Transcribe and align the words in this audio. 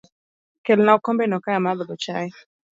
Kelna 0.65 0.89
okombe 0.97 1.23
no 1.27 1.37
kae 1.43 1.55
amadh 1.57 1.81
go 1.87 1.95
chai 2.03 2.29